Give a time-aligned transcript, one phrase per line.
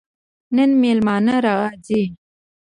[0.55, 2.03] نن مېلمانه راځي